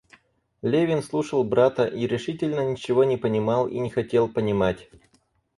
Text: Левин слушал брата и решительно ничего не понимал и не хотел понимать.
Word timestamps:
Левин 0.63 1.03
слушал 1.03 1.43
брата 1.43 1.85
и 1.85 2.07
решительно 2.07 2.61
ничего 2.67 3.03
не 3.03 3.17
понимал 3.17 3.67
и 3.67 3.77
не 3.77 3.91
хотел 3.91 4.27
понимать. 4.27 4.89